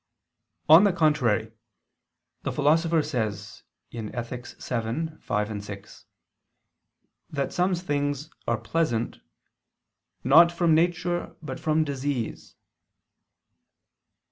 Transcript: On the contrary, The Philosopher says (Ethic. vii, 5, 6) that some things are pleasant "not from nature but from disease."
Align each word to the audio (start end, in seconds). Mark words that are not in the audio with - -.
On 0.67 0.83
the 0.83 0.93
contrary, 0.93 1.51
The 2.41 2.51
Philosopher 2.51 3.03
says 3.03 3.61
(Ethic. 3.93 4.47
vii, 4.47 5.09
5, 5.19 5.63
6) 5.63 6.05
that 7.29 7.53
some 7.53 7.75
things 7.75 8.31
are 8.47 8.57
pleasant 8.57 9.19
"not 10.23 10.51
from 10.51 10.73
nature 10.73 11.35
but 11.43 11.59
from 11.59 11.83
disease." 11.83 12.55